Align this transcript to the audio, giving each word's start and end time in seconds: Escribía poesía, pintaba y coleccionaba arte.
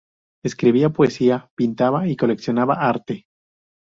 Escribía 0.43 0.89
poesía, 0.89 1.51
pintaba 1.53 2.07
y 2.07 2.15
coleccionaba 2.17 2.73
arte. 2.73 3.27